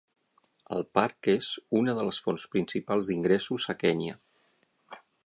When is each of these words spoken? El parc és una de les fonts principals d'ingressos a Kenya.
El 0.77 0.85
parc 0.99 1.27
és 1.33 1.49
una 1.81 1.95
de 1.99 2.05
les 2.07 2.21
fonts 2.29 2.45
principals 2.55 3.11
d'ingressos 3.11 3.69
a 3.75 3.77
Kenya. 3.85 4.21